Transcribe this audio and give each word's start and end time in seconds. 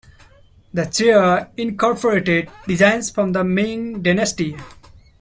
The 0.73 0.85
chair 0.85 1.51
incorporated 1.57 2.49
designs 2.65 3.11
from 3.11 3.33
the 3.33 3.43
Ming 3.43 4.01
dynasty. 4.01 4.57